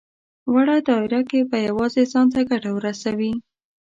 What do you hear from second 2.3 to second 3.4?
ته ګټه ورسوي.